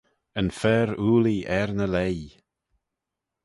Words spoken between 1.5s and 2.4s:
er ny leih.